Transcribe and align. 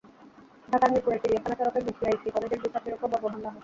ঢাকার 0.69 0.89
মিরপুরের 0.93 1.21
চিড়িয়াখানা 1.21 1.55
সড়কে 1.59 1.79
বিসিআইসি 1.87 2.27
কলেজের 2.31 2.59
দুই 2.61 2.71
ছাত্রীর 2.73 2.95
ওপর 2.97 3.07
বর্বর 3.13 3.31
হামলা 3.33 3.49
হয়। 3.49 3.59